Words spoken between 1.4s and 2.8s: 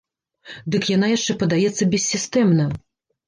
падаецца бессістэмна.